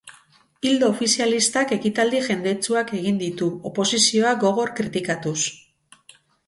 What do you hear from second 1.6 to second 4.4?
ekitaldi jendetsuak egin ditu, oposizioa